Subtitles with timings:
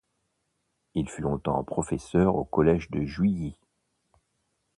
[0.95, 3.55] Il fut longtemps professeur au collège de Juilly.